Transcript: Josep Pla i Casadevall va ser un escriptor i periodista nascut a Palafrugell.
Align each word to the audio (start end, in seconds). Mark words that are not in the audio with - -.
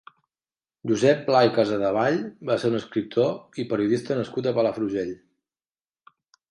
Josep 0.91 1.19
Pla 1.27 1.41
i 1.49 1.51
Casadevall 1.59 2.17
va 2.51 2.57
ser 2.63 2.73
un 2.73 2.79
escriptor 2.81 3.63
i 3.65 3.69
periodista 3.75 4.21
nascut 4.23 4.49
a 4.53 4.59
Palafrugell. 4.59 5.17